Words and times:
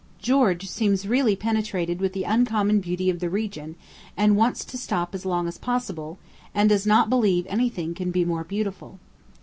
George 0.17 0.67
seems 0.67 1.07
really 1.07 1.35
penetrated 1.35 1.99
with 1.99 2.13
the 2.13 2.23
uncommon 2.23 2.79
beauty 2.79 3.07
of 3.11 3.19
the 3.19 3.29
region, 3.29 3.75
and 4.17 4.35
wants 4.35 4.65
to 4.65 4.75
stop 4.75 5.13
as 5.13 5.27
long 5.27 5.47
as 5.47 5.59
possible, 5.59 6.17
and 6.55 6.69
does 6.69 6.87
not 6.87 7.07
believe 7.07 7.45
any 7.47 7.69
thing 7.69 7.93
can 7.93 8.09
be 8.09 8.25
more 8.25 8.43
beautiful. 8.43 8.97